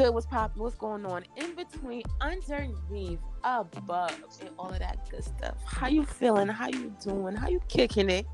[0.00, 0.14] good?
[0.14, 0.62] What's popping?
[0.62, 5.58] What's going on in between, underneath, above, and all of that good stuff?
[5.66, 6.48] How you feeling?
[6.48, 7.34] How you doing?
[7.34, 8.26] How you kicking it?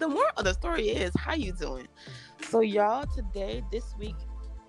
[0.00, 1.86] The moral of the story is how you doing.
[2.48, 4.16] So y'all, today, this week,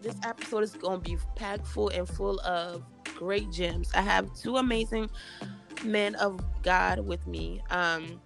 [0.01, 2.83] this episode is gonna be packed full and full of
[3.17, 3.89] great gems.
[3.95, 5.09] I have two amazing
[5.83, 7.61] men of God with me.
[7.71, 8.21] Um,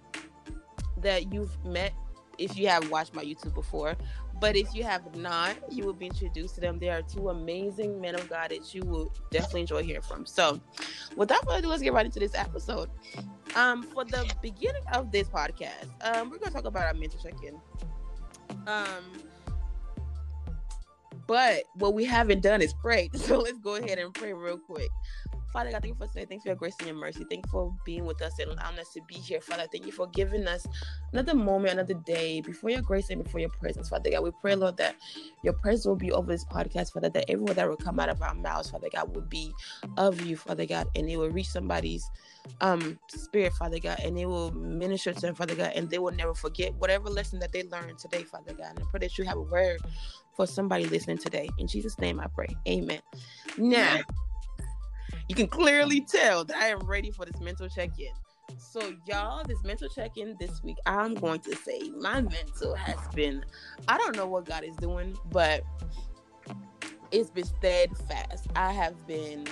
[0.98, 1.94] that you've met
[2.36, 3.96] if you have watched my YouTube before.
[4.40, 6.78] But if you have not, you will be introduced to them.
[6.78, 10.24] They are two amazing men of God that you will definitely enjoy hearing from.
[10.24, 10.58] So,
[11.14, 12.88] without further ado, let's get right into this episode.
[13.54, 17.60] Um, for the beginning of this podcast, um, we're gonna talk about our mental check-in.
[18.66, 19.04] Um,
[21.26, 23.10] but what we haven't done is pray.
[23.20, 24.90] So let's go ahead and pray real quick.
[25.52, 26.26] Father God, thank you for today.
[26.26, 27.24] Thank you for your grace and your mercy.
[27.28, 29.66] Thank you for being with us and allowing us to be here, Father.
[29.70, 30.64] Thank you for giving us
[31.12, 34.22] another moment, another day before your grace and before your presence, Father God.
[34.22, 34.94] We pray, Lord, that
[35.42, 38.08] your presence will be over this podcast, Father, that every word that will come out
[38.08, 39.52] of our mouths, Father God, will be
[39.96, 42.08] of you, Father God, and it will reach somebody's
[42.60, 46.12] um spirit, Father God, and it will minister to them, Father God, and they will
[46.12, 48.70] never forget whatever lesson that they learned today, Father God.
[48.76, 49.80] And I pray that you have a word
[50.36, 51.48] for somebody listening today.
[51.58, 52.56] In Jesus' name I pray.
[52.68, 53.00] Amen.
[53.58, 53.98] Now
[55.30, 58.10] you can clearly tell that I am ready for this mental check-in.
[58.58, 63.44] So, y'all, this mental check-in this week, I'm going to say my mental has been,
[63.86, 65.62] I don't know what God is doing, but
[67.12, 68.48] it's been steadfast.
[68.56, 69.46] I have been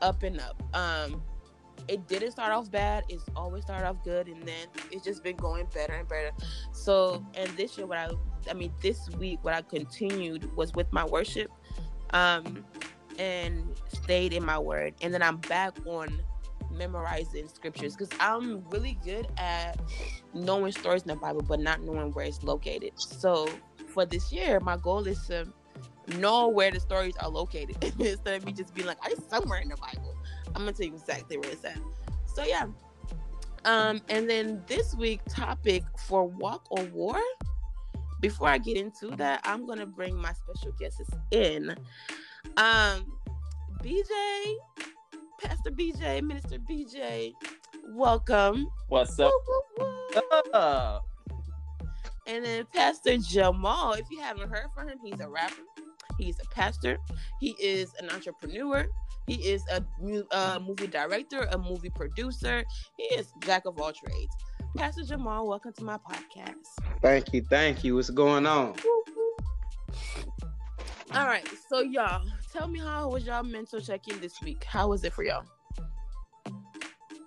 [0.00, 0.62] up and up.
[0.74, 1.20] Um,
[1.88, 3.02] it didn't start off bad.
[3.08, 6.30] It's always started off good, and then it's just been going better and better.
[6.70, 8.10] So, and this year, what I,
[8.48, 11.50] I mean, this week, what I continued was with my worship.
[12.10, 12.64] Um,
[13.18, 14.94] and stayed in my word.
[15.02, 16.22] And then I'm back on
[16.72, 19.80] memorizing scriptures because I'm really good at
[20.34, 22.92] knowing stories in the Bible, but not knowing where it's located.
[22.96, 23.48] So
[23.88, 25.46] for this year, my goal is to
[26.18, 29.68] know where the stories are located instead of me just being like, "I somewhere in
[29.68, 30.16] the Bible."
[30.48, 31.78] I'm gonna tell you exactly where it's at.
[32.26, 32.66] So yeah.
[33.64, 37.20] Um, and then this week topic for walk or war.
[38.20, 41.76] Before I get into that, I'm gonna bring my special guests in.
[42.56, 43.12] Um,
[43.82, 44.54] BJ,
[45.42, 47.32] Pastor BJ, Minister BJ,
[47.90, 48.66] welcome.
[48.88, 49.30] What's up?
[49.46, 50.98] Woo, woo, woo.
[52.26, 55.62] And then Pastor Jamal, if you haven't heard from him, he's a rapper,
[56.18, 56.98] he's a pastor,
[57.40, 58.86] he is an entrepreneur,
[59.26, 59.84] he is a
[60.32, 62.64] uh, movie director, a movie producer,
[62.96, 64.34] he is jack of all trades.
[64.76, 66.66] Pastor Jamal, welcome to my podcast.
[67.02, 67.94] Thank you, thank you.
[67.96, 68.74] What's going on?
[71.14, 74.64] All right, so y'all, tell me how was y'all mental check-in this week?
[74.64, 75.44] How was it for y'all?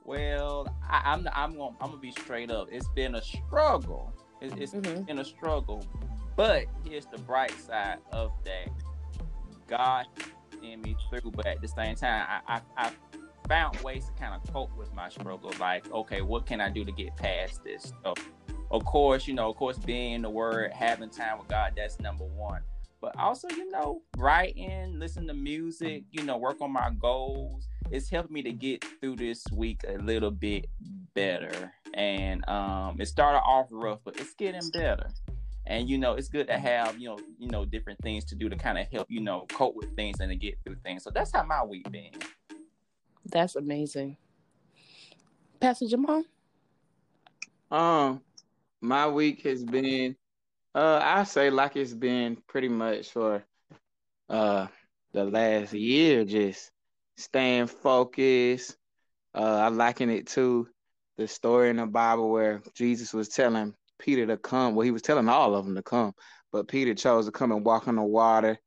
[0.04, 2.68] Well, I, am I'm, I'm gonna I'm gonna be straight up.
[2.72, 4.14] It's been a struggle.
[4.42, 5.04] It, it's mm-hmm.
[5.04, 5.86] been a struggle,
[6.36, 8.70] but here's the bright side of that.
[9.68, 10.08] God
[10.62, 12.92] in me through, but at the same time, I, I, I
[13.48, 15.54] found ways to kind of cope with my struggle.
[15.58, 17.94] Like, okay, what can I do to get past this?
[18.04, 18.14] So,
[18.72, 22.00] of course, you know, of course, being in the Word, having time with God, that's
[22.00, 22.62] number one
[23.02, 27.68] but also you know writing listen to music you know work on my goals.
[27.92, 30.68] It's helped me to get through this week a little bit
[31.16, 31.74] better.
[31.94, 35.10] And um it started off rough but it's getting better.
[35.66, 38.50] And you know it's good to have you know you know different things to do
[38.50, 41.04] to kind of help you know cope with things and to get through things.
[41.04, 42.12] So that's how my week been.
[43.26, 44.18] That's amazing.
[45.60, 46.24] Pastor jamal?
[47.72, 48.22] Um
[48.82, 50.16] my week has been
[50.76, 53.44] uh, I say like it's been pretty much for
[54.30, 54.68] uh
[55.12, 56.72] the last year, just
[57.18, 58.78] staying focused.
[59.34, 60.68] Uh, I liken it to
[61.18, 64.76] the story in the Bible where Jesus was telling Peter to come.
[64.76, 66.14] Well, he was telling all of them to come,
[66.52, 68.58] but Peter chose to come and walk on the water.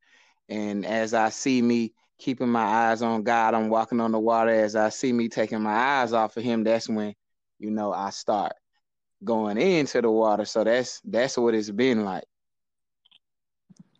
[0.48, 4.50] And as I see me keeping my eyes on God, I'm walking on the water.
[4.50, 7.14] As I see me taking my eyes off of Him, that's when
[7.58, 8.52] you know I start
[9.24, 10.44] going into the water.
[10.44, 12.24] So that's that's what it's been like.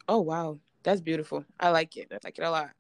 [0.09, 1.45] Oh wow, that's beautiful.
[1.59, 2.09] I like it.
[2.11, 2.71] I like it a lot.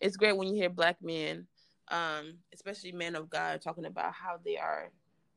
[0.00, 1.46] It's great when you hear black men,
[1.88, 4.90] um, especially men of God, talking about how they are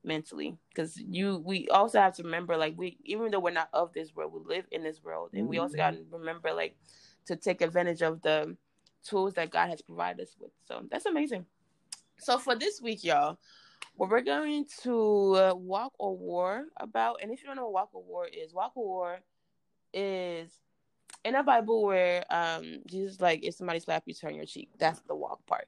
[0.03, 0.57] mentally.
[0.69, 4.15] Because you, we also have to remember, like we, even though we're not of this
[4.15, 5.49] world, we live in this world, and mm-hmm.
[5.49, 6.75] we also got to remember, like,
[7.25, 8.55] to take advantage of the
[9.03, 10.51] tools that God has provided us with.
[10.65, 11.45] So that's amazing.
[12.17, 13.37] So for this week, y'all,
[13.95, 17.19] what we're going to uh, walk or war about.
[17.21, 19.19] And if you don't know what walk or war is, walk or war
[19.93, 20.51] is
[21.25, 24.69] in a Bible where um Jesus like if somebody slap you, turn your cheek.
[24.77, 25.67] That's the walk part.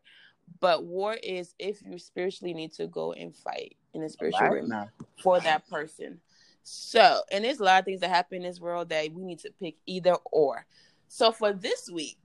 [0.60, 4.54] But war is if you spiritually need to go and fight in a spiritual right
[4.54, 4.90] realm
[5.22, 6.20] for that person.
[6.64, 9.40] So, and there's a lot of things that happen in this world that we need
[9.40, 10.66] to pick either or.
[11.08, 12.18] So for this week,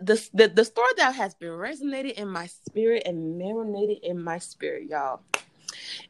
[0.00, 4.88] the, the story that has been resonated in my spirit and marinated in my spirit,
[4.88, 5.20] y'all,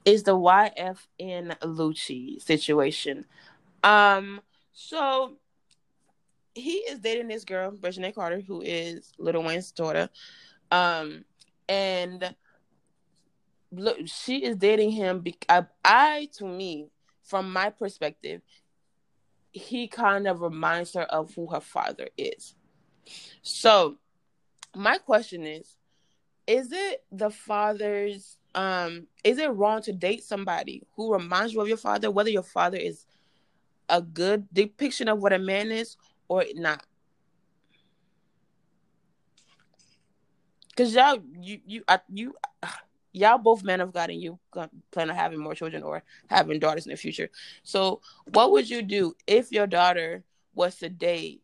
[0.05, 3.25] is the YF and Lucci situation.
[3.83, 4.41] Um,
[4.73, 5.37] so
[6.55, 10.09] he is dating this girl, Reginae Carter, who is Lil Wayne's daughter.
[10.71, 11.25] Um,
[11.69, 12.35] and
[13.73, 15.21] look, she is dating him.
[15.21, 16.89] because I, to me,
[17.23, 18.43] from my perspective,
[19.53, 22.55] he kind of reminds her of who her father is.
[23.43, 23.97] So,
[24.75, 25.77] my question is
[26.47, 31.69] is it the father's um is it wrong to date somebody who reminds you of
[31.69, 33.07] your father whether your father is
[33.89, 35.97] a good depiction of what a man is
[36.29, 36.85] or not?
[40.69, 42.35] Because y'all you you uh, you
[43.13, 46.87] y'all both men of god and you plan on having more children or having daughters
[46.87, 47.31] in the future.
[47.63, 48.03] So
[48.33, 50.23] what would you do if your daughter
[50.55, 51.43] was to date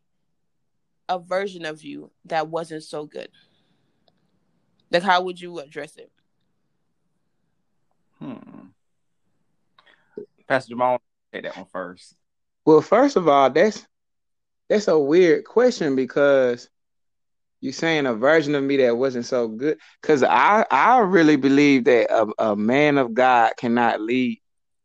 [1.09, 3.29] a version of you that wasn't so good?
[4.91, 6.11] Like how would you address it?
[8.19, 8.37] Hmm.
[10.47, 11.01] Pastor jamal
[11.31, 12.15] take that one first.
[12.65, 13.85] Well first of all that's
[14.69, 16.69] that's a weird question because
[17.59, 19.77] you're saying a version of me that wasn't so good.
[20.01, 24.39] Because i i really believe that a, a man of god cannot lead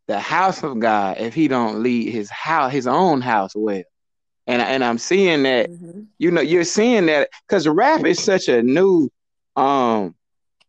[0.06, 3.82] the house of god if he don't lead his house his own house well
[4.48, 6.02] and and i'm seeing that mm-hmm.
[6.18, 9.08] you know you're seeing that because rap is such a new
[9.54, 10.14] um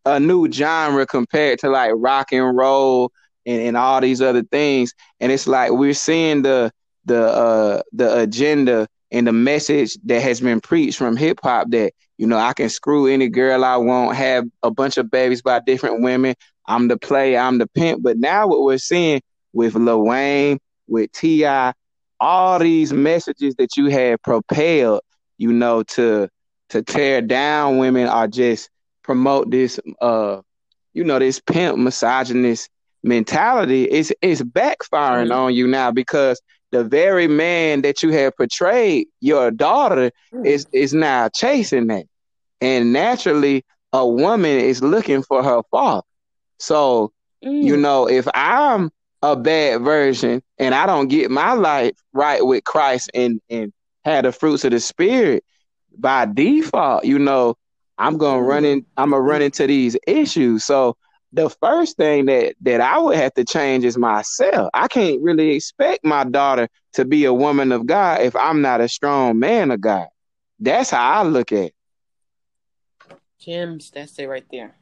[0.05, 3.11] a new genre compared to like rock and roll
[3.45, 6.71] and, and all these other things and it's like we're seeing the
[7.05, 11.93] the uh the agenda and the message that has been preached from hip hop that
[12.17, 15.59] you know I can screw any girl I want, have a bunch of babies by
[15.59, 16.35] different women.
[16.67, 18.03] I'm the play, I'm the pimp.
[18.03, 19.21] But now what we're seeing
[19.53, 21.73] with Lil Wayne, with T.I.,
[22.19, 25.01] all these messages that you have propelled,
[25.37, 26.29] you know, to
[26.69, 28.69] to tear down women or just
[29.03, 30.41] promote this uh
[30.93, 32.69] you know this pimp misogynist
[33.03, 35.31] mentality is is backfiring mm-hmm.
[35.31, 40.45] on you now because the very man that you have portrayed your daughter mm.
[40.45, 42.05] is is now chasing that
[42.61, 43.63] and naturally
[43.93, 46.05] a woman is looking for her father
[46.59, 47.11] so
[47.43, 47.63] mm.
[47.63, 52.63] you know if i'm a bad version and i don't get my life right with
[52.63, 53.73] christ and and
[54.05, 55.43] have the fruits of the spirit
[55.97, 57.55] by default you know
[57.97, 58.47] i'm gonna mm.
[58.47, 60.95] run in i'm gonna run into these issues so
[61.33, 64.69] the first thing that that I would have to change is myself.
[64.73, 68.81] I can't really expect my daughter to be a woman of God if I'm not
[68.81, 70.07] a strong man of God.
[70.59, 71.73] That's how I look at it.
[73.39, 74.75] Jim's that's it right there.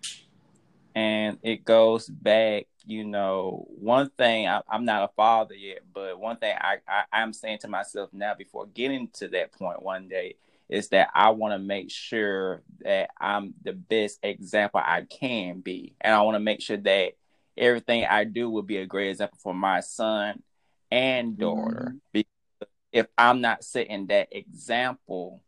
[0.97, 6.19] And it goes back, you know, one thing I, am not a father yet, but
[6.19, 10.07] one thing I, I I'm saying to myself now before getting to that point one
[10.07, 10.37] day
[10.69, 15.93] is that I want to make sure that I'm the best example I can be.
[16.01, 17.11] And I want to make sure that
[17.55, 20.41] everything I do will be a great example for my son
[20.89, 21.89] and daughter.
[21.89, 21.97] Mm-hmm.
[22.11, 25.43] Because if I'm not setting that example,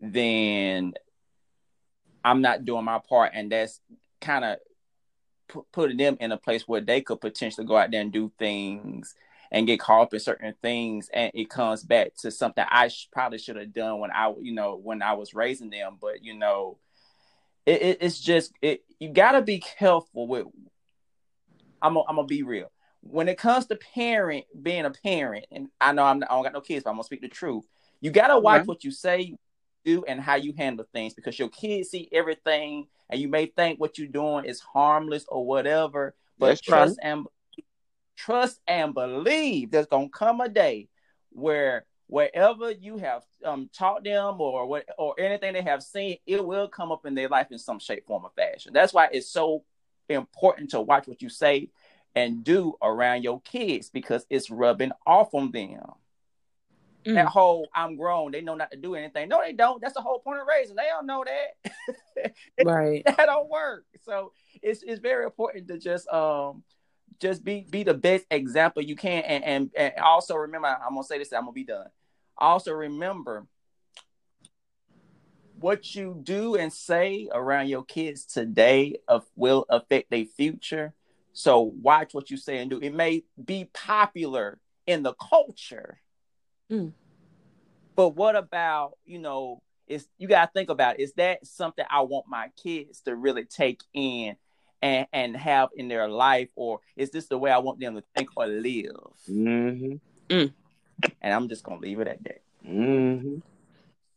[0.00, 0.94] then
[2.24, 3.30] I'm not doing my part.
[3.32, 3.80] And that's
[4.20, 4.58] kind of
[5.48, 8.30] p- putting them in a place where they could potentially go out there and do
[8.38, 9.14] things
[9.50, 13.08] and get caught up in certain things and it comes back to something I sh-
[13.12, 15.98] probably should have done when I you know when I was raising them.
[16.00, 16.78] But you know
[17.64, 20.46] it, it, it's just it you got to be careful with
[21.80, 22.70] I'm I'm gonna be real.
[23.02, 26.42] When it comes to parent being a parent and I know I'm not, I don't
[26.42, 27.64] got no kids but I'm gonna speak the truth.
[28.00, 29.36] You got to watch what you say
[29.84, 33.78] do and how you handle things because your kids see everything and you may think
[33.78, 37.10] what you're doing is harmless or whatever but That's trust true.
[37.10, 37.26] and
[38.16, 40.88] trust and believe there's gonna come a day
[41.30, 46.44] where wherever you have um, taught them or what or anything they have seen, it
[46.44, 48.72] will come up in their life in some shape, form, or fashion.
[48.72, 49.64] That's why it's so
[50.08, 51.70] important to watch what you say
[52.14, 55.80] and do around your kids because it's rubbing off on them.
[57.06, 57.14] Mm.
[57.14, 59.28] That whole I'm grown, they know not to do anything.
[59.28, 59.80] No, they don't.
[59.80, 60.76] That's the whole point of raising.
[60.76, 62.34] They don't know that.
[62.64, 63.02] right.
[63.06, 63.84] that don't work.
[64.02, 64.32] So
[64.62, 66.64] it's it's very important to just um
[67.20, 71.04] just be be the best example you can and and, and also remember i'm gonna
[71.04, 71.86] say this i'm gonna be done
[72.36, 73.46] also remember
[75.58, 80.92] what you do and say around your kids today of, will affect their future
[81.32, 86.00] so watch what you say and do it may be popular in the culture
[86.70, 86.92] mm.
[87.94, 92.00] but what about you know is you got to think about is that something i
[92.00, 94.36] want my kids to really take in
[94.82, 98.04] and and have in their life, or is this the way I want them to
[98.14, 98.94] think or live?
[99.28, 99.94] Mm-hmm.
[100.28, 100.52] Mm.
[101.20, 102.42] And I'm just gonna leave it at that.
[102.66, 103.38] Mm-hmm.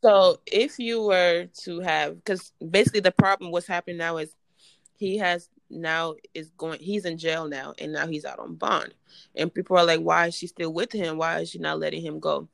[0.01, 4.33] So if you were to have, because basically the problem, what's happening now is
[4.97, 8.93] he has now is going, he's in jail now, and now he's out on bond,
[9.35, 11.17] and people are like, why is she still with him?
[11.17, 12.47] Why is she not letting him go?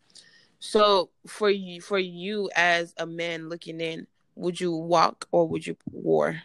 [0.59, 5.65] So for you, for you as a man looking in, would you walk or would
[5.65, 6.41] you war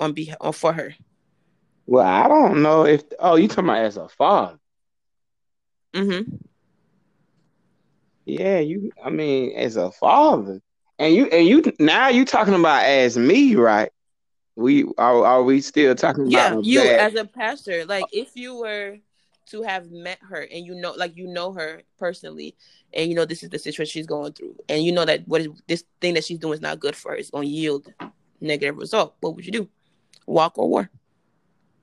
[0.00, 0.94] on behalf or for her?
[1.86, 3.02] Well, I don't know if.
[3.18, 4.58] Oh, you talking about as a father?
[5.92, 6.36] Mm-hmm.
[8.24, 8.90] Yeah, you.
[9.02, 10.60] I mean, as a father,
[10.98, 11.62] and you, and you.
[11.78, 13.90] Now you talking about as me, right?
[14.56, 15.24] We are.
[15.24, 17.84] Are we still talking yeah, about you as a pastor?
[17.84, 18.98] Like, if you were
[19.46, 22.54] to have met her and you know, like you know her personally,
[22.92, 25.40] and you know this is the situation she's going through, and you know that what
[25.40, 27.16] is this thing that she's doing is not good for her.
[27.16, 27.92] It's going to yield
[28.40, 29.14] negative result.
[29.20, 29.68] What would you do?
[30.26, 30.90] Walk or war?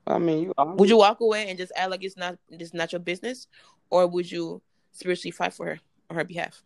[0.06, 2.92] I mean, you would you walk away and just act like it's not it's not
[2.92, 3.46] your business,
[3.90, 4.62] or would you
[4.92, 6.62] spiritually fight for her on her behalf?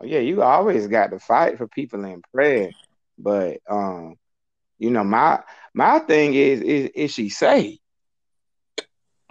[0.00, 2.70] Oh, yeah, you always got to fight for people in prayer,
[3.18, 4.16] but um,
[4.80, 5.40] you know my
[5.74, 7.78] my thing is is is she saved?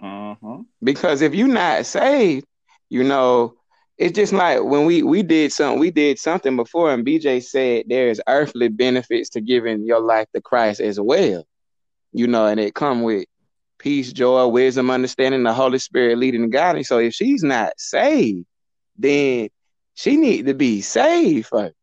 [0.02, 0.62] Uh-huh.
[0.82, 2.46] Because if you're not saved,
[2.88, 3.54] you know
[4.00, 7.84] it's just like when we we did something we did something before, and BJ said
[7.86, 11.44] there's earthly benefits to giving your life to Christ as well,
[12.12, 13.26] you know, and it come with
[13.78, 16.82] peace, joy, wisdom, understanding, the Holy Spirit leading and guiding.
[16.82, 18.46] So if she's not saved,
[18.96, 19.50] then
[19.94, 21.74] she need to be saved first.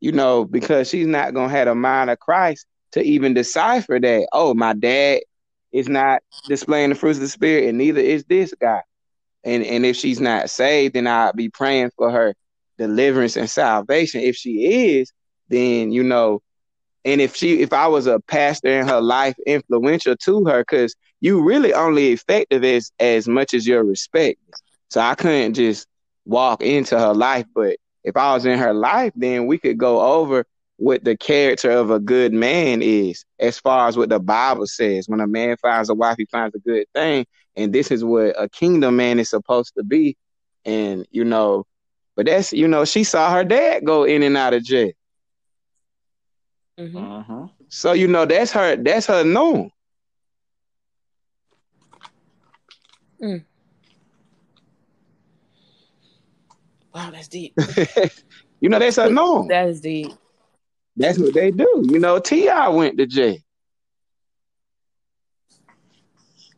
[0.00, 4.28] You know, because she's not gonna have a mind of Christ to even decipher that,
[4.32, 5.20] oh, my dad
[5.72, 8.82] is not displaying the fruits of the spirit, and neither is this guy.
[9.44, 12.34] And and if she's not saved, then I'll be praying for her
[12.78, 14.20] deliverance and salvation.
[14.20, 15.12] If she is,
[15.48, 16.42] then you know,
[17.04, 20.94] and if she if I was a pastor in her life influential to her, because
[21.20, 24.38] you really only effective as as much as your respect.
[24.88, 25.86] So I couldn't just
[26.26, 30.00] walk into her life, but if I was in her life, then we could go
[30.00, 30.44] over
[30.80, 35.08] what the character of a good man is, as far as what the Bible says.
[35.08, 38.34] When a man finds a wife, he finds a good thing, and this is what
[38.38, 40.16] a kingdom man is supposed to be.
[40.64, 41.66] And you know,
[42.16, 44.92] but that's you know, she saw her dad go in and out of jail.
[46.78, 46.96] Mm-hmm.
[46.96, 47.46] Uh-huh.
[47.68, 48.76] So you know, that's her.
[48.76, 49.70] That's her norm.
[53.22, 53.44] Mm.
[56.92, 57.54] Wow, that's deep.
[58.60, 59.46] you know, that's her norm.
[59.46, 60.10] That is deep.
[60.96, 61.86] That's what they do.
[61.88, 62.68] You know, T.I.
[62.68, 63.38] went to jail.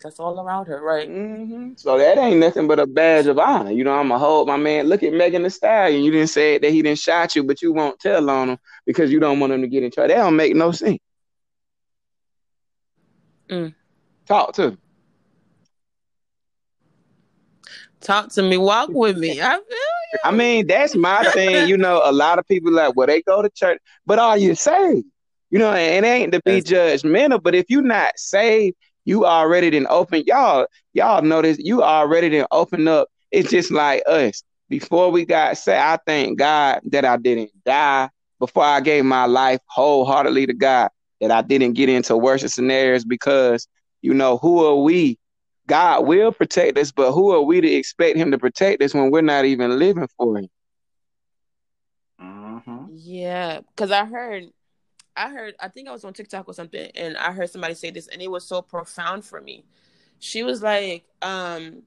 [0.02, 1.08] That's all around her, right?
[1.08, 1.72] Mm-hmm.
[1.76, 3.70] So that ain't nothing but a badge of honor.
[3.70, 4.88] You know, I'm to hold my man.
[4.88, 6.02] Look at Megan Thee Stallion.
[6.02, 9.12] You didn't say that he didn't shot you, but you won't tell on him because
[9.12, 10.08] you don't want him to get in trouble.
[10.08, 10.98] That don't make no sense.
[13.48, 13.74] Mm.
[14.26, 14.76] Talk to me.
[18.00, 18.56] Talk to me.
[18.56, 19.40] Walk with me.
[19.40, 19.91] I feel.
[20.24, 21.68] I mean, that's my thing.
[21.68, 24.54] You know, a lot of people like, well, they go to church, but are you
[24.54, 25.06] saved?
[25.50, 29.26] You know, and it ain't to be that's judgmental, but if you're not saved, you
[29.26, 30.66] already didn't open y'all.
[30.94, 33.08] Y'all notice you already didn't open up.
[33.30, 34.42] It's just like us.
[34.68, 38.08] Before we got saved, I thank God that I didn't die.
[38.38, 40.90] Before I gave my life wholeheartedly to God,
[41.20, 43.68] that I didn't get into worse scenarios because
[44.00, 45.18] you know who are we
[45.72, 49.10] God will protect us, but who are we to expect Him to protect us when
[49.10, 50.48] we're not even living for Him?
[52.20, 52.84] Mm-hmm.
[52.90, 54.50] Yeah, because I heard,
[55.16, 57.90] I heard, I think I was on TikTok or something, and I heard somebody say
[57.90, 59.64] this, and it was so profound for me.
[60.18, 61.84] She was like, um,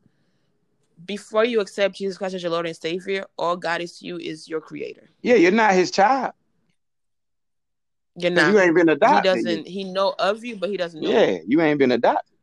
[1.06, 4.18] before you accept Jesus Christ as your Lord and Savior, all God is to you
[4.18, 5.12] is your Creator.
[5.22, 6.34] Yeah, you're not His child.
[8.16, 8.52] You're not.
[8.52, 9.36] You ain't been adopted.
[9.38, 9.68] He doesn't.
[9.68, 11.08] He know of you, but he doesn't know.
[11.08, 12.35] Yeah, you ain't been adopted.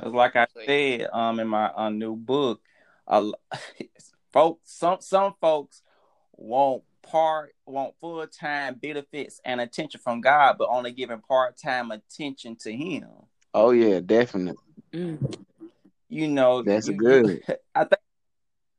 [0.00, 2.60] Cause like I said, um, in my uh, new book,
[3.06, 3.30] uh,
[4.32, 5.82] folks, some some folks
[6.32, 11.90] want part want full time benefits and attention from God, but only giving part time
[11.90, 13.08] attention to Him.
[13.52, 14.60] Oh yeah, definitely.
[14.92, 15.44] Mm.
[16.08, 17.42] You know, that's you, good.
[17.74, 18.00] I think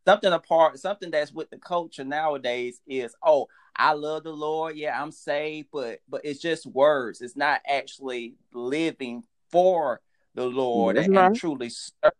[0.05, 5.01] something apart, something that's with the culture nowadays is, oh, I love the Lord, yeah,
[5.01, 7.21] I'm saved, but but it's just words.
[7.21, 10.01] It's not actually living for
[10.35, 11.27] the Lord and, right.
[11.27, 12.13] and, truly serve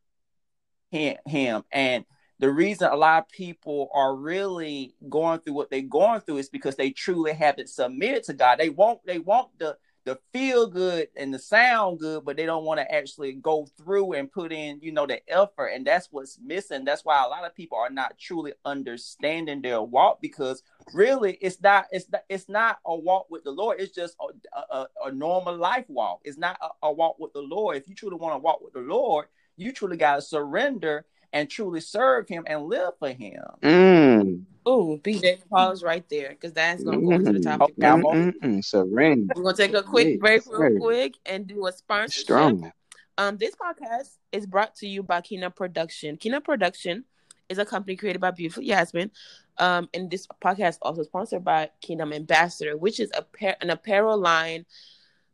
[0.89, 1.63] him, him.
[1.71, 2.05] And
[2.39, 6.49] the reason a lot of people are really going through what they're going through is
[6.49, 8.59] because they truly haven't submitted to God.
[8.59, 12.63] They want they want the the feel good and the sound good, but they don't
[12.63, 15.67] want to actually go through and put in, you know, the effort.
[15.67, 16.85] And that's what's missing.
[16.85, 20.61] That's why a lot of people are not truly understanding their walk because
[20.93, 23.79] really it's not it's not it's not a walk with the Lord.
[23.79, 24.15] It's just
[24.53, 26.21] a, a, a normal life walk.
[26.23, 27.77] It's not a, a walk with the Lord.
[27.77, 29.25] If you truly want to walk with the Lord,
[29.57, 33.43] you truly gotta surrender and truly serve him and live for him.
[33.61, 34.43] Mm.
[34.65, 37.43] Oh, BJ, pause right there because that's gonna go into the Mm.
[37.43, 37.75] topic.
[37.77, 38.63] Okay, I'm Mm-mm-mm.
[38.65, 39.33] Surrender.
[39.35, 40.79] We're gonna take a quick Yes, break real sir.
[40.79, 42.23] quick and do a sponsorship.
[42.23, 42.71] Strong.
[43.17, 46.17] Um, this podcast is brought to you by Kina Production.
[46.17, 47.03] Kina Production
[47.49, 49.11] is a company created by Beautiful Yasmine.
[49.57, 53.69] Um, and this podcast is also sponsored by Kingdom Ambassador, which is a par- an
[53.69, 54.65] apparel line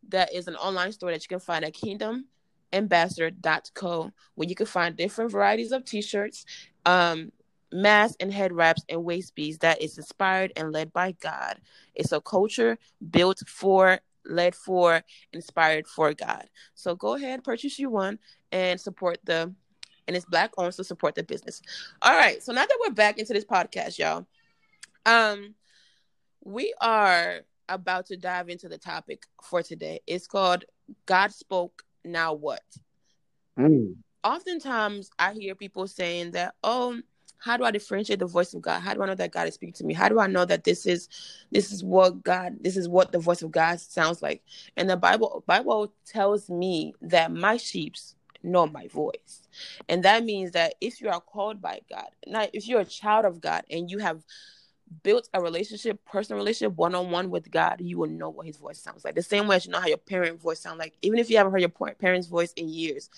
[0.10, 1.74] that is an online store that you can find at
[2.72, 6.46] kingdomambassador.co, where you can find different varieties of t-shirts,
[6.86, 7.32] um,
[7.72, 11.58] masks and head wraps and waist beads that is inspired and led by God.
[11.96, 12.78] It's a culture
[13.10, 16.48] built for, led for, inspired for God.
[16.76, 18.20] So go ahead, purchase you one
[18.52, 19.54] and support the
[20.08, 21.62] and it's black owned, so support the business.
[22.02, 22.42] All right.
[22.42, 24.26] So now that we're back into this podcast, y'all.
[25.06, 25.56] Um
[26.44, 30.02] we are about to dive into the topic for today.
[30.08, 30.66] It's called
[31.06, 32.64] God spoke, now what?
[33.58, 33.96] Mm.
[34.24, 37.00] Oftentimes I hear people saying that, oh,
[37.38, 38.82] how do I differentiate the voice of God?
[38.82, 39.96] How do I know that God is speaking to me?
[39.96, 41.10] How do I know that this is
[41.52, 44.44] this is what God this is what the voice of God sounds like?
[44.78, 49.42] And the Bible Bible tells me that my sheeps know my voice.
[49.90, 53.26] And that means that if you are called by God, now if you're a child
[53.26, 54.24] of God and you have
[55.04, 58.58] built a relationship, personal relationship, one on one with God, you will know what His
[58.58, 59.16] voice sounds like.
[59.16, 61.38] The same way as you know how your parent voice sounds like, even if you
[61.38, 63.10] haven't heard your parents' voice in years,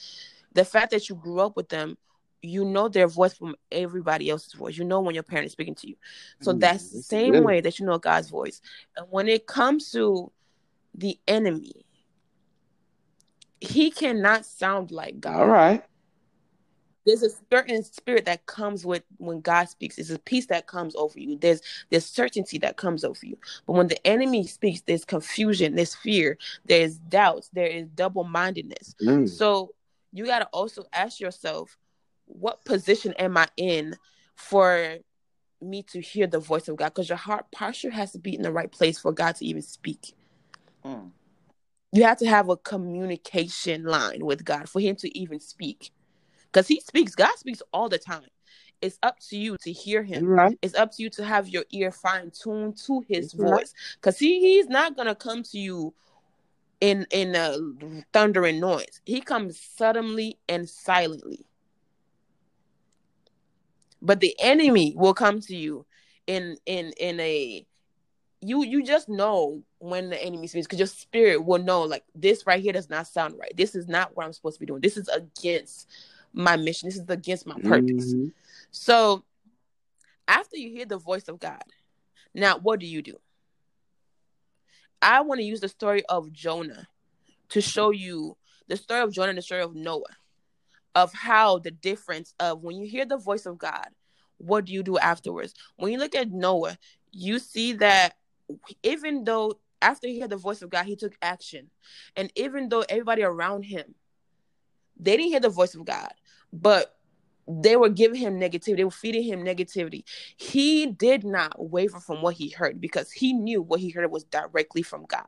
[0.54, 1.98] the fact that you grew up with them,
[2.42, 4.78] you know their voice from everybody else's voice.
[4.78, 5.96] You know when your parent is speaking to you.
[6.42, 7.44] So Mm, that's the same good.
[7.44, 8.62] way that you know God's voice.
[8.98, 10.32] And when it comes to
[10.94, 11.86] the enemy,
[13.62, 15.84] he cannot sound like God All right.
[17.06, 19.98] There's a certain spirit that comes with when God speaks.
[19.98, 21.38] There's a peace that comes over you.
[21.38, 23.38] There's there's certainty that comes over you.
[23.66, 28.96] But when the enemy speaks, there's confusion, there's fear, there's doubts, there is double mindedness.
[29.02, 29.30] Mm.
[29.30, 29.74] So
[30.12, 31.78] you gotta also ask yourself,
[32.26, 33.96] what position am I in
[34.36, 34.98] for
[35.62, 36.90] me to hear the voice of God?
[36.90, 39.62] Because your heart posture has to be in the right place for God to even
[39.62, 40.14] speak.
[40.86, 41.12] Mm.
[41.92, 45.92] You have to have a communication line with God for Him to even speak.
[46.54, 48.28] Because He speaks, God speaks all the time.
[48.82, 50.26] It's up to you to hear Him.
[50.26, 50.58] Right.
[50.62, 53.50] It's up to you to have your ear fine tuned to His right.
[53.50, 53.74] voice.
[53.96, 55.94] Because he, He's not gonna come to you
[56.84, 57.58] in in a
[58.12, 59.02] thundering noise.
[59.06, 61.46] He comes suddenly and silently.
[64.02, 65.86] But the enemy will come to you
[66.28, 67.66] in in in a
[68.42, 72.46] you you just know when the enemy speaks because your spirit will know like this
[72.46, 73.56] right here does not sound right.
[73.56, 74.82] This is not what I'm supposed to be doing.
[74.82, 75.90] This is against
[76.34, 76.88] my mission.
[76.88, 78.14] This is against my purpose.
[78.14, 78.34] Mhm.
[78.72, 79.24] So
[80.28, 81.64] after you hear the voice of God,
[82.34, 83.20] now what do you do?
[85.02, 86.88] I want to use the story of Jonah
[87.50, 90.18] to show you the story of Jonah and the story of Noah,
[90.96, 93.88] of how the difference of when you hear the voice of God,
[94.38, 95.54] what do you do afterwards?
[95.76, 96.78] When you look at Noah,
[97.12, 98.18] you see that
[98.82, 101.70] even though after he heard the voice of God, he took action.
[102.16, 103.96] And even though everybody around him,
[104.98, 106.14] they didn't hear the voice of God,
[106.54, 106.96] but
[107.48, 110.04] they were giving him negativity, they were feeding him negativity.
[110.38, 114.24] He did not waver from what he heard because he knew what he heard was
[114.24, 115.28] directly from God.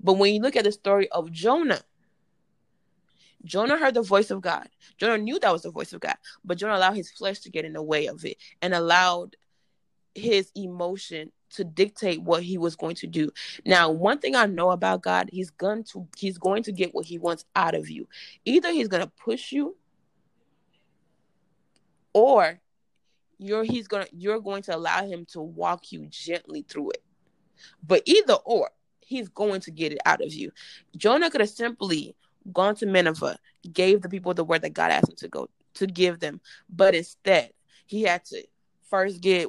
[0.00, 1.82] But when you look at the story of Jonah,
[3.44, 4.68] Jonah heard the voice of God.
[4.98, 7.64] Jonah knew that was the voice of God, but Jonah allowed his flesh to get
[7.64, 9.36] in the way of it and allowed
[10.14, 13.30] his emotion to dictate what he was going to do.
[13.64, 17.06] Now, one thing I know about God, he's going to he's going to get what
[17.06, 18.06] he wants out of you.
[18.44, 19.76] Either he's going to push you
[22.12, 22.60] or
[23.38, 27.02] you're he's going to you're going to allow him to walk you gently through it.
[27.86, 30.50] But either or, he's going to get it out of you.
[30.96, 32.14] Jonah could have simply
[32.52, 33.38] gone to Nineveh,
[33.72, 36.94] gave the people the word that God asked him to go to give them, but
[36.94, 37.52] instead
[37.86, 38.42] he had to
[38.90, 39.48] first get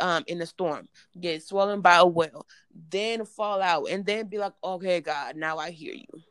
[0.00, 0.88] um in the storm,
[1.20, 2.46] get swollen by a whale,
[2.90, 6.22] then fall out, and then be like, "Okay, God, now I hear you."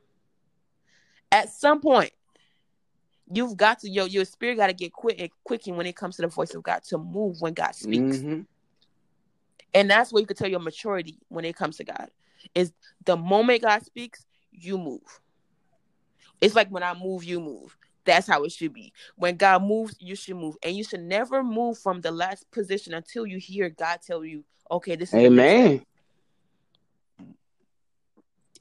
[1.32, 2.12] At some point,
[3.32, 6.16] you've got to your your spirit got to get quick and quicking when it comes
[6.16, 8.18] to the voice of God to move when God speaks.
[8.18, 8.46] Mhm.
[9.74, 12.10] And that's where you can tell your maturity when it comes to God.
[12.56, 12.74] Is
[13.06, 15.22] the moment God speaks, you move.
[16.42, 17.76] It's like when I move, you move.
[18.08, 18.94] That's how it should be.
[19.18, 20.56] When God moves, you should move.
[20.64, 24.44] And you should never move from the last position until you hear God tell you,
[24.72, 25.86] okay, this is the next step." Amen.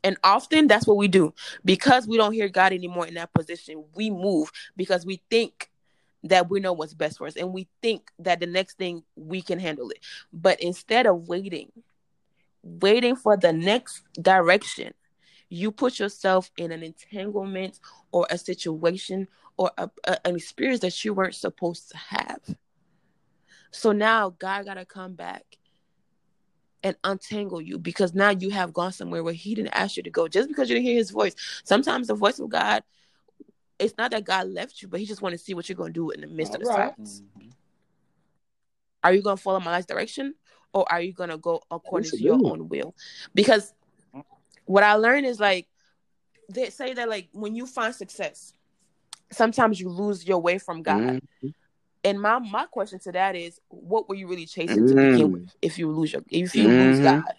[0.04, 1.32] And often that's what we do.
[1.64, 5.70] Because we don't hear God anymore in that position, we move because we think
[6.24, 9.42] that we know what's best for us and we think that the next thing we
[9.42, 10.00] can handle it.
[10.32, 11.72] But instead of waiting,
[12.62, 14.92] waiting for the next direction,
[15.48, 17.78] you put yourself in an entanglement
[18.12, 22.40] or a situation or a, a, an experience that you weren't supposed to have.
[23.70, 25.44] So now God got to come back
[26.82, 30.10] and untangle you because now you have gone somewhere where He didn't ask you to
[30.10, 31.34] go just because you didn't hear His voice.
[31.64, 32.82] Sometimes the voice of God,
[33.78, 35.92] it's not that God left you, but He just want to see what you're going
[35.92, 36.94] to do in the midst All of the right.
[36.94, 37.22] silence.
[37.38, 37.48] Mm-hmm.
[39.04, 40.34] Are you going to follow my life's direction
[40.72, 42.94] or are you going to go according to your own will?
[43.34, 43.72] Because
[44.66, 45.66] what I learned is like,
[46.48, 48.52] they say that like when you find success,
[49.32, 51.20] sometimes you lose your way from God.
[51.42, 51.48] Mm-hmm.
[52.04, 54.96] And my my question to that is, what were you really chasing mm-hmm.
[54.96, 55.32] to begin mm.
[55.32, 55.54] with?
[55.60, 56.78] If you lose your, if you mm-hmm.
[56.78, 57.34] lose God,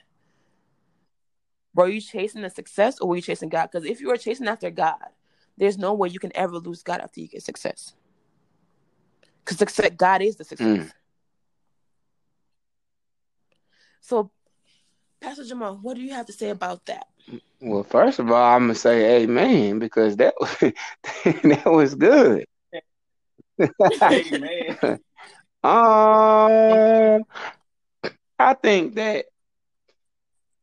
[1.73, 3.69] were you chasing the success or were you chasing God?
[3.71, 4.97] Because if you are chasing after God,
[5.57, 7.93] there's no way you can ever lose God after you get success.
[9.45, 10.67] Because success, God is the success.
[10.67, 10.91] Mm.
[14.01, 14.31] So,
[15.21, 17.07] Pastor Jamal, what do you have to say about that?
[17.61, 20.33] Well, first of all, I'm gonna say Amen because that
[21.25, 22.45] that was good.
[24.01, 24.77] Amen.
[25.63, 27.23] um,
[28.39, 29.25] I think that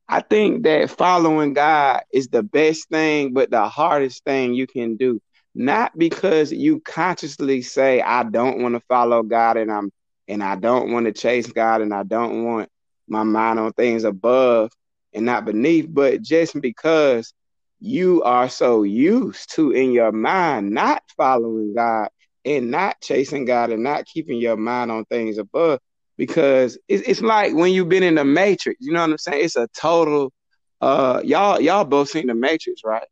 [0.08, 4.96] I think that following God is the best thing, but the hardest thing you can
[4.96, 5.20] do.
[5.54, 9.90] Not because you consciously say, I don't want to follow God and I'm
[10.28, 12.68] and I don't want to chase God and I don't want
[13.08, 14.70] my mind on things above
[15.14, 17.32] and not beneath, but just because
[17.80, 22.08] you are so used to in your mind not following God
[22.44, 25.80] and not chasing God and not keeping your mind on things above.
[26.16, 29.44] Because it's, it's like when you've been in the Matrix, you know what I'm saying?
[29.44, 30.32] It's a total
[30.80, 33.06] uh y'all y'all both seen the Matrix, right?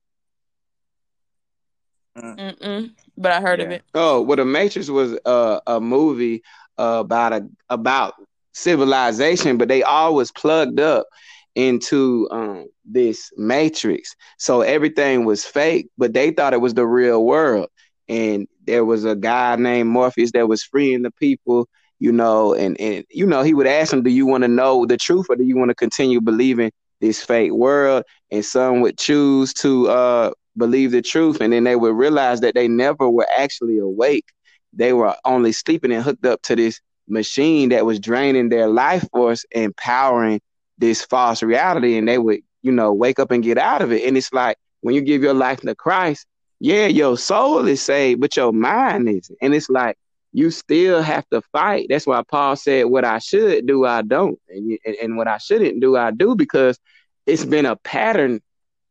[2.16, 3.66] Mm-mm, but I heard yeah.
[3.66, 3.82] of it.
[3.94, 6.42] Oh, well, the Matrix was uh, a movie
[6.78, 8.14] uh, about a about
[8.52, 11.06] civilization, but they always plugged up
[11.54, 14.14] into um, this matrix.
[14.38, 17.68] So everything was fake, but they thought it was the real world.
[18.08, 22.78] And there was a guy named Morpheus that was freeing the people, you know, and,
[22.80, 25.36] and you know, he would ask them, Do you want to know the truth or
[25.36, 28.04] do you want to continue believing this fake world?
[28.30, 32.54] And some would choose to uh, believe the truth, and then they would realize that
[32.54, 34.26] they never were actually awake.
[34.72, 39.06] They were only sleeping and hooked up to this machine that was draining their life
[39.10, 40.40] force and powering
[40.78, 44.06] this false reality and they would, you know, wake up and get out of it.
[44.06, 46.26] And it's like when you give your life to Christ,
[46.60, 49.38] yeah, your soul is saved, but your mind isn't.
[49.42, 49.96] And it's like
[50.32, 51.86] you still have to fight.
[51.88, 55.80] That's why Paul said, "What I should do, I don't, and, and, what I shouldn't
[55.80, 56.78] do, I do," because
[57.26, 58.40] it's been a pattern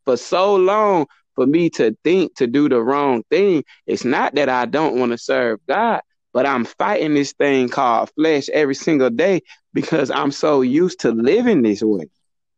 [0.05, 3.63] for so long for me to think to do the wrong thing.
[3.87, 6.01] It's not that I don't want to serve God,
[6.33, 9.41] but I'm fighting this thing called flesh every single day
[9.73, 12.09] because I'm so used to living this way.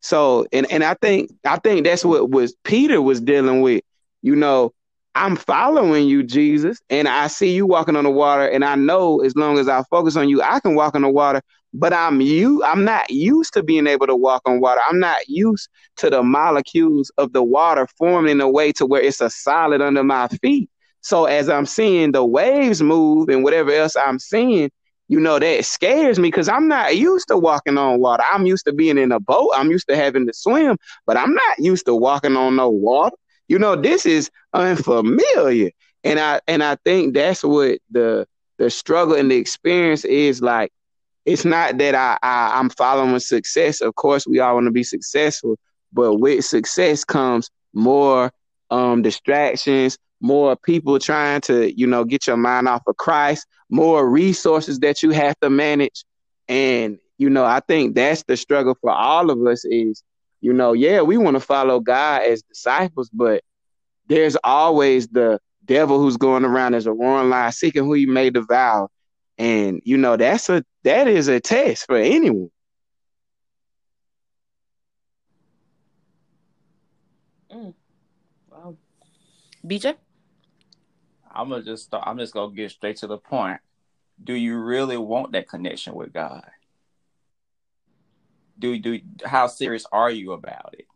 [0.02, 3.84] So, and and I think I think that's what was Peter was dealing with.
[4.22, 4.74] You know,
[5.16, 9.22] I'm following you, Jesus, and I see you walking on the water, and I know
[9.22, 11.42] as long as I focus on you, I can walk on the water.
[11.76, 12.64] But I'm you.
[12.64, 14.82] I'm not used to being able to walk on water.
[14.88, 19.02] I'm not used to the molecules of the water forming in a way to where
[19.02, 20.70] it's a solid under my feet.
[21.04, 24.72] So as I'm seeing the waves move and whatever else I'm seeing,
[25.10, 28.24] you know, that scares me because I'm not used to walking on water.
[28.32, 29.52] I'm used to being in a boat.
[29.56, 33.16] I'm used to having to swim, but I'm not used to walking on no water.
[33.48, 35.72] You know, this is unfamiliar.
[36.04, 40.72] And I and I think that's what the the struggle and the experience is like.
[41.26, 43.82] It's not that I, I I'm following success.
[43.82, 45.58] Of course, we all want to be successful,
[45.94, 48.32] but with success comes more
[48.72, 54.10] um distractions, more people trying to, you know, get your mind off of Christ, more
[54.10, 56.06] resources that you have to manage.
[56.48, 60.02] And, you know, I think that's the struggle for all of us is,
[60.40, 63.44] you know, yeah, we want to follow God as disciples, but
[64.08, 68.30] there's always the devil who's going around as a roaring lion seeking who he may
[68.30, 68.88] devour.
[69.38, 72.50] And, you know, that's a that is a test for anyone.
[77.52, 77.74] Mm.
[78.50, 78.78] Wow.
[79.66, 79.96] BJ?
[81.34, 83.60] I'm gonna just start, I'm just gonna get straight to the point.
[84.24, 86.46] Do you really want that connection with God?
[88.60, 90.88] Do do how serious are you about it?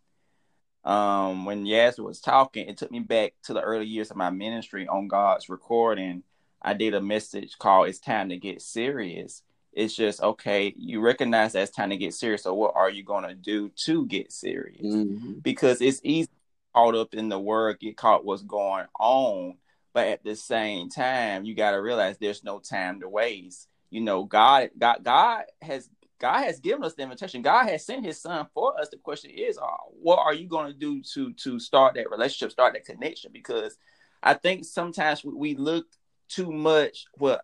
[0.89, 4.29] Um, when Yaz was talking, it took me back to the early years of my
[4.29, 6.23] ministry on God's recording.
[6.61, 10.73] I did a message called "It's Time to Get Serious." It's just okay.
[10.77, 12.43] You recognize that it's time to get serious.
[12.43, 14.81] So, what are you gonna do to get serious?
[14.81, 15.33] Mm-hmm.
[15.39, 16.29] Because it's easy
[16.77, 19.55] caught up in the word, get caught what's going on,
[19.97, 23.67] but at the same time, you got to realize there's no time to waste.
[23.89, 27.41] You know, God, God, God has God has given us the invitation.
[27.41, 28.89] God has sent His Son for us.
[28.89, 29.65] The question is, uh,
[29.99, 33.31] what are you going to do to to start that relationship, start that connection?
[33.33, 33.75] Because
[34.21, 35.87] I think sometimes we, look
[36.29, 37.07] too much.
[37.17, 37.41] Well,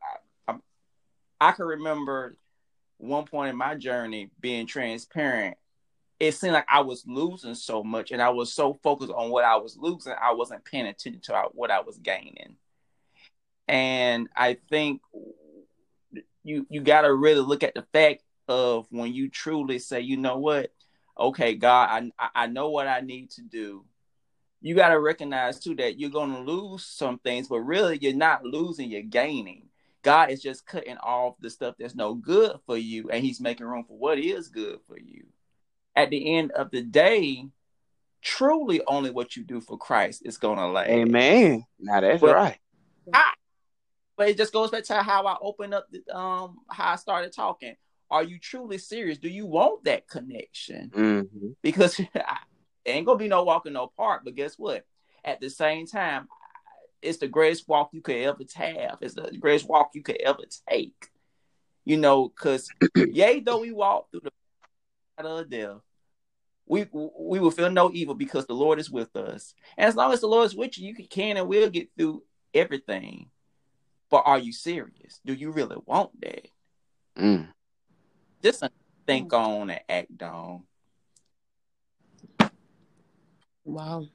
[0.47, 0.57] I, I,
[1.41, 2.37] I can remember
[2.99, 5.57] one point in my journey being transparent.
[6.23, 9.43] It seemed like I was losing so much, and I was so focused on what
[9.43, 12.55] I was losing, I wasn't paying attention to what I was gaining.
[13.67, 15.01] And I think
[16.45, 20.15] you you got to really look at the fact of when you truly say, you
[20.15, 20.71] know what,
[21.19, 23.83] okay, God, I I know what I need to do.
[24.62, 28.13] You got to recognize too that you're going to lose some things, but really you're
[28.13, 29.63] not losing, you're gaining.
[30.03, 33.65] God is just cutting off the stuff that's no good for you, and He's making
[33.65, 35.25] room for what is good for you.
[35.95, 37.47] At the end of the day,
[38.21, 40.89] truly only what you do for Christ is going to last.
[40.89, 41.65] Amen.
[41.79, 42.58] Now that's but right.
[43.13, 43.34] I,
[44.17, 47.34] but it just goes back to how I opened up, the, um, how I started
[47.34, 47.75] talking.
[48.10, 49.17] Are you truly serious?
[49.17, 50.91] Do you want that connection?
[50.95, 51.47] Mm-hmm.
[51.62, 52.38] Because I,
[52.86, 54.21] ain't gonna be no walk in no park.
[54.23, 54.86] But guess what?
[55.25, 56.27] At the same time,
[57.01, 58.97] it's the greatest walk you could ever have.
[59.01, 61.10] It's the greatest walk you could ever take.
[61.86, 64.32] You know, because yea, though we walk through the
[65.17, 65.78] of death,
[66.65, 69.54] we we will feel no evil because the Lord is with us.
[69.78, 72.23] And as long as the Lord is with you, you can and will get through
[72.54, 73.30] everything.
[74.10, 75.19] But are you serious?
[75.26, 76.47] Do you really want that?
[77.17, 77.47] Mm.
[78.41, 78.63] Just
[79.06, 80.63] think on and act on.
[83.65, 84.08] Wow.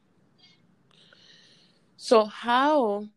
[1.96, 3.08] So how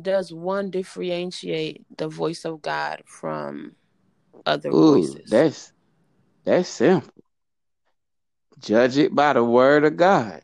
[0.00, 3.72] does one differentiate the voice of God from
[4.44, 5.30] other Ooh, voices?
[5.30, 5.72] That's
[6.44, 7.12] that's simple.
[8.58, 10.42] Judge it by the word of God.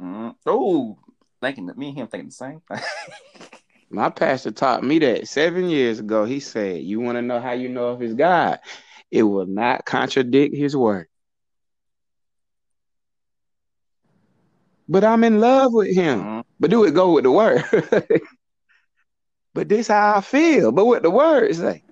[0.00, 0.34] Mm.
[0.46, 0.98] Oh,
[1.40, 2.62] thinking me and him thinking the same.
[3.90, 6.24] My pastor taught me that seven years ago.
[6.24, 8.58] He said, You want to know how you know if it's God?
[9.10, 11.06] It will not contradict his word.
[14.88, 16.20] But I'm in love with him.
[16.20, 16.40] Mm-hmm.
[16.60, 17.64] But do it go with the word.
[19.54, 20.72] but this how I feel.
[20.72, 21.82] But what the word say?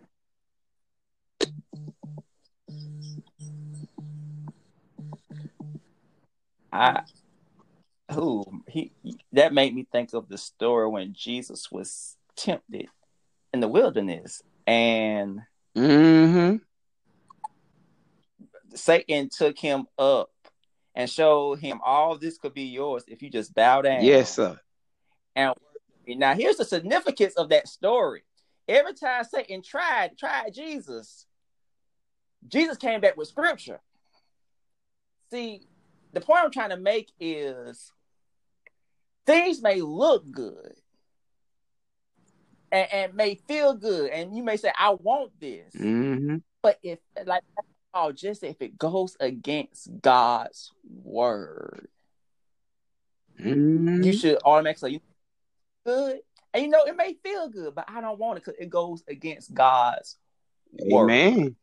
[6.75, 7.03] I
[8.13, 8.93] who he
[9.33, 12.89] that made me think of the story when Jesus was tempted
[13.53, 15.41] in the wilderness and
[15.77, 16.57] mm-hmm.
[18.75, 20.31] Satan took him up
[20.97, 24.05] and showed him all this could be yours if you just bow down.
[24.05, 24.59] Yes, sir.
[25.37, 25.55] And
[26.07, 28.25] now here's the significance of that story.
[28.69, 31.25] Every time Satan tried tried Jesus,
[32.49, 33.81] Jesus came back with scripture.
[35.31, 35.63] See,
[36.15, 37.93] the point I'm trying to make is
[39.27, 40.75] things may look good
[42.71, 45.75] and, and may feel good, and you may say, I want this.
[45.75, 46.39] Mm-hmm.
[46.63, 47.43] But if like
[47.95, 51.89] oh, just if it goes against God's word,
[53.41, 54.03] mm-hmm.
[54.03, 55.01] you should automatically
[55.87, 56.21] good.
[56.53, 59.03] And you know, it may feel good, but I don't want it because it goes
[59.09, 60.17] against God's
[60.81, 60.91] Amen.
[60.91, 61.57] word.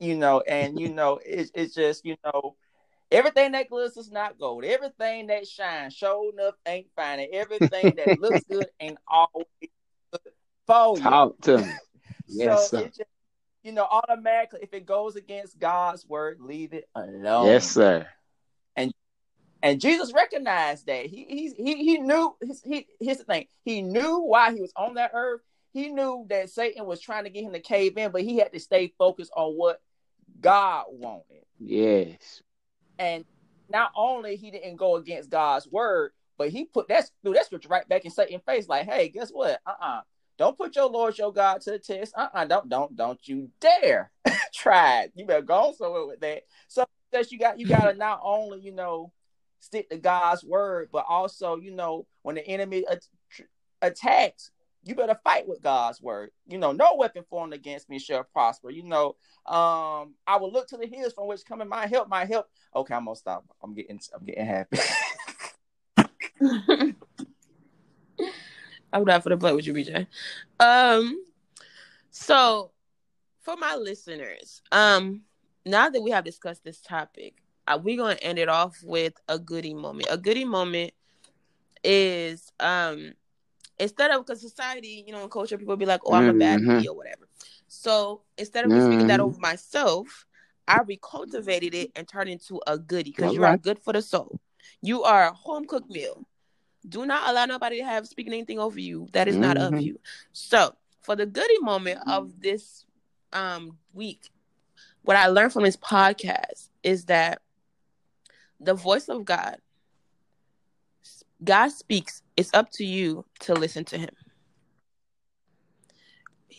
[0.00, 2.56] You know, and you know, it's it's just, you know,
[3.10, 4.64] Everything that glitters is not gold.
[4.64, 7.20] Everything that shines, sure enough, ain't fine.
[7.20, 9.46] And everything that looks good ain't always
[10.12, 10.32] good
[10.66, 11.02] for you.
[11.02, 11.64] Talk to me.
[12.30, 12.84] Yes, so sir.
[12.88, 13.10] Just,
[13.62, 17.46] you know, automatically, if it goes against God's word, leave it alone.
[17.46, 18.06] Yes, sir.
[18.76, 18.92] And
[19.62, 21.06] and Jesus recognized that.
[21.06, 22.36] He he he, he knew.
[22.42, 23.46] His, he here's the thing.
[23.64, 25.40] He knew why he was on that earth.
[25.72, 28.52] He knew that Satan was trying to get him to cave in, but he had
[28.52, 29.80] to stay focused on what
[30.40, 31.44] God wanted.
[31.58, 32.42] Yes.
[32.98, 33.24] And
[33.68, 37.68] not only he didn't go against God's word, but he put that through that scripture
[37.68, 39.60] right back in Satan's face, like, hey, guess what?
[39.66, 40.00] Uh-uh.
[40.38, 42.14] Don't put your Lord your God to the test.
[42.16, 42.44] Uh-uh.
[42.44, 44.12] Don't don't don't you dare
[44.54, 45.12] try it.
[45.16, 46.44] You better go somewhere with that.
[46.68, 49.12] So that you got you gotta not only, you know,
[49.60, 52.84] stick to God's word, but also, you know, when the enemy
[53.82, 54.50] attacks,
[54.88, 56.30] you better fight with God's word.
[56.48, 58.70] You know, no weapon formed against me shall prosper.
[58.70, 62.24] You know, um, I will look to the hills from which coming my help, my
[62.24, 62.48] help.
[62.74, 63.44] Okay, I'm gonna stop.
[63.62, 64.78] I'm getting I'm getting happy.
[68.92, 70.06] I'm not for the play with you, BJ.
[70.58, 71.22] Um,
[72.10, 72.70] so
[73.42, 75.22] for my listeners, um,
[75.66, 77.34] now that we have discussed this topic,
[77.66, 80.08] uh, we're gonna end it off with a goody moment.
[80.10, 80.92] A goody moment
[81.84, 83.12] is um
[83.78, 86.36] instead of because society, you know, in culture, people be like, "Oh, I'm mm-hmm.
[86.36, 86.88] a bad mm-hmm.
[86.88, 87.28] or whatever.
[87.68, 88.86] So instead of mm-hmm.
[88.86, 89.28] speaking that mm-hmm.
[89.28, 90.26] over myself,
[90.66, 93.54] I recultivated it and turned into a goodie because you right.
[93.54, 94.40] are good for the soul.
[94.82, 96.26] You are a home cooked meal.
[96.88, 99.42] Do not allow nobody to have speaking anything over you that is mm-hmm.
[99.42, 99.80] not of mm-hmm.
[99.80, 100.00] you.
[100.32, 102.84] So for the goodie moment of this
[103.32, 104.30] um week,
[105.02, 107.40] what I learned from this podcast is that
[108.60, 109.58] the voice of God,
[111.42, 112.22] God speaks.
[112.36, 114.10] It's up to you to listen to Him.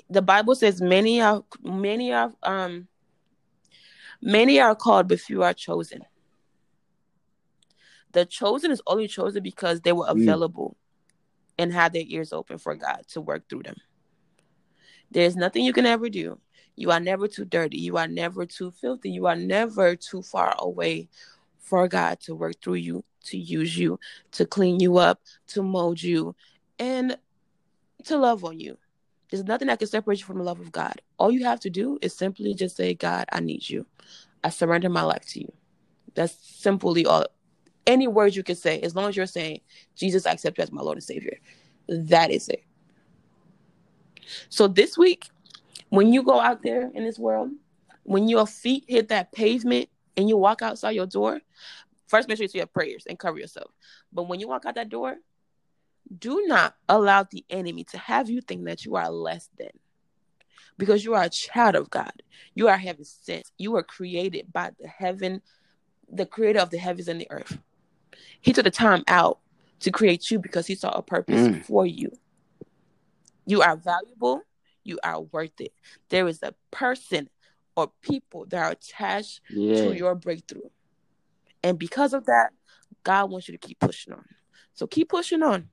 [0.10, 2.88] The Bible says many are many are um
[4.22, 6.02] many are called, but few are chosen.
[8.12, 10.22] The chosen is only chosen because they were mm.
[10.22, 11.64] available mm.
[11.64, 13.76] and had their ears open for God to work through them.
[15.12, 16.40] There's nothing you can ever do.
[16.76, 17.78] You are never too dirty.
[17.78, 19.12] You are never too filthy.
[19.12, 21.10] You are never too far away
[21.60, 24.00] for God to work through you, to use you,
[24.32, 26.36] to clean you up, to mold you,
[26.78, 27.18] and
[28.06, 28.78] to love on you.
[29.30, 31.02] There's nothing that can separate you from the love of God.
[31.18, 33.86] All you have to do is simply just say, God, I need you.
[34.44, 35.52] I surrender my life to you.
[36.16, 37.26] That's simply all.
[37.86, 39.62] Any words you can say, as long as you're saying,
[39.96, 41.38] Jesus, I accept you as my Lord and Savior.
[41.88, 42.64] That is it.
[44.50, 45.30] So this week,
[45.90, 47.50] when you go out there in this world,
[48.04, 51.42] when your feet hit that pavement and you walk outside your door,
[52.10, 53.72] first make sure you have prayers and cover yourself.
[54.12, 55.16] But when you walk out that door,
[56.18, 59.70] do not allow the enemy to have you think that you are less than.
[60.78, 62.24] Because you are a child of God.
[62.56, 63.52] You are heaven sent.
[63.58, 65.42] You were created by the heaven,
[66.10, 67.58] the creator of the heavens and the earth.
[68.42, 69.40] He took the time out
[69.82, 71.66] to create you because he saw a purpose mm.
[71.66, 72.12] for you.
[73.46, 74.42] You are valuable.
[74.84, 75.74] You are worth it.
[76.10, 77.30] There is a person
[77.76, 79.76] or people that are attached yeah.
[79.76, 80.70] to your breakthrough.
[81.64, 82.52] And because of that,
[83.04, 84.26] God wants you to keep pushing on.
[84.74, 85.70] So keep pushing on.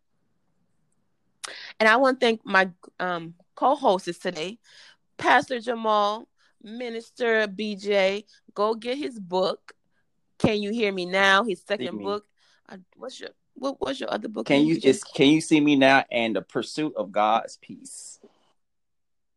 [1.79, 4.59] And I want to thank my um, co-hosts today,
[5.17, 6.29] Pastor Jamal,
[6.63, 8.25] Minister BJ.
[8.55, 9.73] Go get his book.
[10.39, 11.45] Can you hear me now?
[11.45, 12.27] His second book.
[12.69, 14.47] I, what's your what was your other book?
[14.47, 18.19] Can you just can you see me now and the pursuit of God's peace?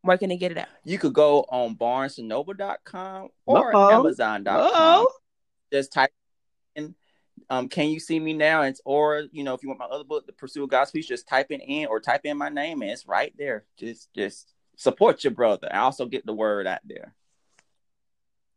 [0.02, 0.68] Where can they get it at?
[0.84, 4.00] You could go on barnesandnoble.com or Uh-oh.
[4.00, 4.60] amazon.com.
[4.60, 5.12] Uh-oh.
[5.72, 6.19] Just type in
[7.50, 8.62] um, can you see me now?
[8.62, 11.06] It's or you know, if you want my other book, The Pursuit of God's Peace,
[11.06, 13.64] just type it in or type in my name and it's right there.
[13.76, 15.68] Just just support your brother.
[15.70, 17.12] I also get the word out there.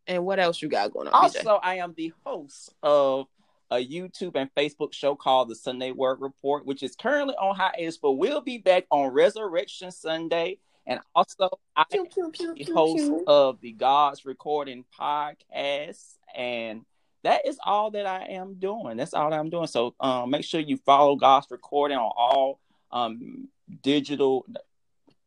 [0.05, 1.13] And what else you got going on?
[1.13, 1.59] Also, BJ?
[1.63, 3.27] I am the host of
[3.71, 7.97] a YouTube and Facebook show called The Sunday Word Report, which is currently on hiatus,
[7.97, 10.59] but will be back on Resurrection Sunday.
[10.85, 16.15] And also, I am the host of the God's Recording podcast.
[16.35, 16.85] And
[17.23, 18.97] that is all that I am doing.
[18.97, 19.67] That's all I'm doing.
[19.67, 22.59] So um, make sure you follow God's Recording on all
[22.91, 23.47] um,
[23.81, 24.45] digital,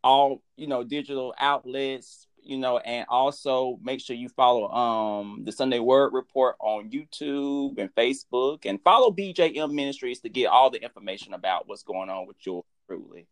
[0.04, 5.52] all, you know, digital outlets, you know, and also make sure you follow um the
[5.52, 10.82] Sunday Word Report on YouTube and Facebook and follow BJM Ministries to get all the
[10.82, 13.26] information about what's going on with you truly.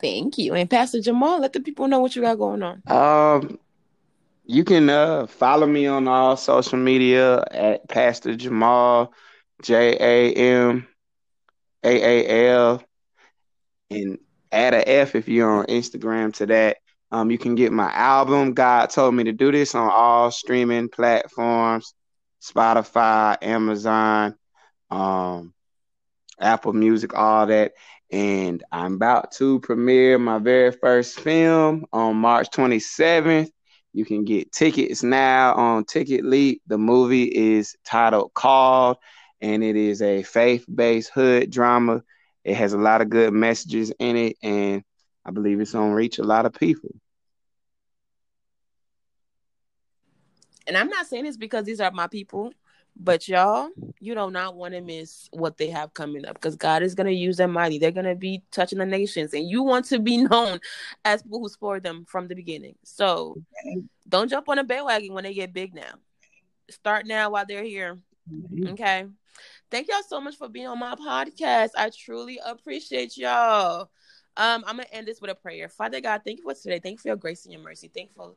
[0.00, 0.54] Thank you.
[0.54, 2.82] And Pastor Jamal, let the people know what you got going on.
[2.88, 3.60] Um
[4.52, 9.14] you can uh follow me on all social media at Pastor Jamal
[9.62, 10.86] J A M
[11.82, 12.84] A A L
[13.90, 14.18] and
[14.52, 16.76] add a F if you're on Instagram to that.
[17.10, 18.52] Um, you can get my album.
[18.52, 21.94] God told me to do this on all streaming platforms,
[22.42, 24.34] Spotify, Amazon,
[24.90, 25.54] um,
[26.38, 27.72] Apple Music, all that.
[28.10, 33.48] And I'm about to premiere my very first film on March 27th.
[33.92, 36.60] You can get tickets now on TicketLeap.
[36.66, 38.96] The movie is titled Called,
[39.40, 42.02] and it is a faith-based hood drama
[42.44, 44.82] it has a lot of good messages in it, and
[45.24, 46.90] I believe it's gonna reach a lot of people.
[50.66, 52.52] And I'm not saying this because these are my people,
[52.96, 56.82] but y'all, you do not want to miss what they have coming up because God
[56.82, 57.78] is gonna use them mighty.
[57.78, 60.60] They're gonna be touching the nations, and you want to be known
[61.04, 62.76] as people who spoiled them from the beginning.
[62.84, 63.36] So
[64.08, 65.94] don't jump on a bandwagon when they get big now.
[66.70, 67.98] Start now while they're here.
[68.30, 68.68] Mm-hmm.
[68.68, 69.06] Okay.
[69.70, 71.70] Thank y'all so much for being on my podcast.
[71.76, 73.90] I truly appreciate y'all.
[74.36, 75.68] Um, I'm gonna end this with a prayer.
[75.68, 76.78] Father God, thank you for today.
[76.78, 77.90] Thank you for your grace and your mercy.
[77.92, 78.36] Thankful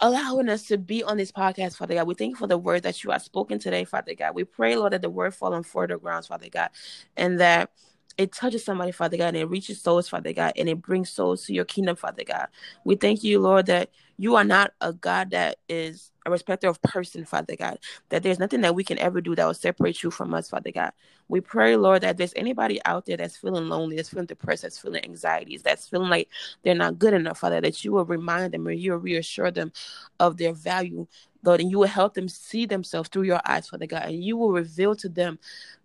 [0.00, 2.06] allowing us to be on this podcast, Father God.
[2.06, 4.34] We thank you for the word that you have spoken today, Father God.
[4.34, 6.70] We pray, Lord, that the word fall on fertile grounds, Father God,
[7.16, 7.70] and that
[8.16, 11.46] it touches somebody, Father God, and it reaches souls, Father God, and it brings souls
[11.46, 12.48] to your kingdom, Father God.
[12.84, 16.80] We thank you, Lord, that you are not a God that is a respecter of
[16.82, 17.78] person, Father God,
[18.10, 20.70] that there's nothing that we can ever do that will separate you from us, Father
[20.70, 20.92] God.
[21.28, 24.78] We pray, Lord, that there's anybody out there that's feeling lonely, that's feeling depressed, that's
[24.78, 26.28] feeling anxieties, that's feeling like
[26.62, 29.72] they're not good enough, Father, that you will remind them or you will reassure them
[30.20, 31.06] of their value,
[31.42, 34.36] Lord, and you will help them see themselves through your eyes, Father God, and you
[34.36, 35.38] will reveal to them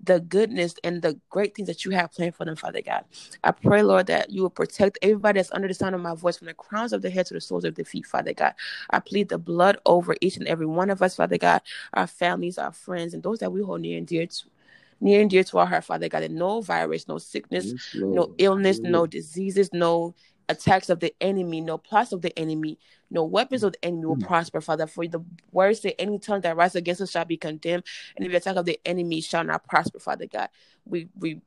[0.04, 3.06] the goodness and the great things that you have planned for them, Father God.
[3.43, 6.38] I pray, Lord, that you will protect everybody that's under the sound of my voice
[6.38, 8.54] from the crowns of the head to the soles of the feet, Father God.
[8.89, 11.62] I plead the blood over each and every one of us, Father God,
[11.93, 14.43] our families, our friends, and those that we hold near and dear to
[15.01, 18.34] near and dear to our heart, Father God, that no virus, no sickness, yes, no
[18.38, 20.16] illness, no diseases, no
[20.50, 22.78] attacks of the enemy, no plots of the enemy,
[23.10, 24.28] no weapons of the enemy will mm.
[24.28, 24.88] prosper, Father.
[24.88, 27.84] For the words say, any tongue that rises against us shall be condemned,
[28.16, 30.50] and the attack of the enemy shall not prosper, Father God.
[30.86, 31.41] We we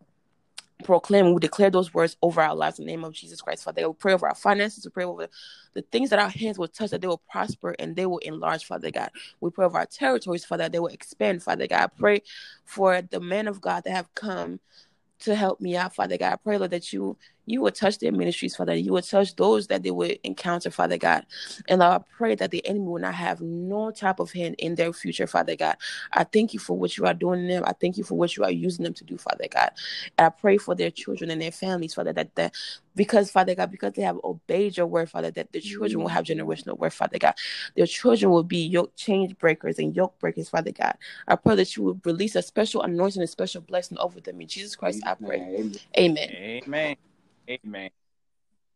[0.85, 3.89] proclaim, we declare those words over our lives in the name of Jesus Christ, Father.
[3.89, 5.29] We pray over our finances, we pray over
[5.75, 8.65] the things that our hands will touch, that they will prosper and they will enlarge,
[8.65, 9.11] Father God.
[9.41, 11.83] We pray over our territories, Father, they will expand, Father God.
[11.83, 12.23] I pray
[12.65, 14.61] for the men of God that have come
[15.21, 16.35] to help me out, Father God.
[16.35, 17.17] I pray, Lord, that you
[17.47, 18.75] you would touch their ministries, Father.
[18.75, 21.25] You would touch those that they would encounter, Father God.
[21.69, 24.75] And Lord, I pray that the enemy will not have no type of hand in
[24.75, 25.77] their future, Father God.
[26.13, 27.65] I thank you for what you are doing in them.
[27.65, 29.71] I thank you for what you are using them to do, Father God.
[30.19, 32.55] And I pray for their children and their families, Father, that, that
[32.97, 36.17] because, Father God, because they have obeyed your word, Father, that the children will mm-hmm.
[36.17, 37.35] have generational word, Father God.
[37.77, 40.97] Their children will be yoke change breakers and yoke breakers, Father God.
[41.29, 44.41] I pray that you will release a special anointing, a special blessing over them.
[44.41, 45.41] In Jesus Christ, I pray.
[45.41, 45.75] Amen.
[45.97, 46.31] Amen.
[46.31, 46.97] Amen.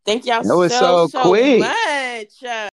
[0.06, 2.70] Thank y'all so, so, so much.